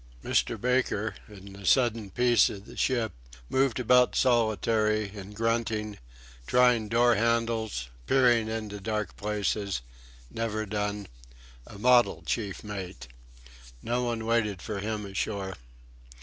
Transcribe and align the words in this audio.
Mr. 0.23 0.59
Baker, 0.59 1.13
in 1.29 1.53
the 1.53 1.63
sudden 1.63 2.09
peace 2.09 2.49
of 2.49 2.65
the 2.65 2.75
ship, 2.75 3.11
moved 3.51 3.79
about 3.79 4.15
solitary 4.15 5.09
and 5.11 5.35
grunting, 5.35 5.99
trying 6.47 6.87
door 6.89 7.13
handles, 7.13 7.87
peering 8.07 8.49
into 8.49 8.79
dark 8.79 9.15
places, 9.15 9.81
never 10.31 10.65
done 10.65 11.05
a 11.67 11.77
model 11.77 12.23
chief 12.25 12.63
mate! 12.63 13.09
No 13.83 14.01
one 14.03 14.25
waited 14.25 14.59
for 14.59 14.79
him 14.79 15.05
ashore. 15.05 15.53